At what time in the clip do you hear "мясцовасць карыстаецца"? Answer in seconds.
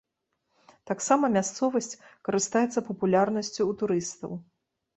1.35-2.85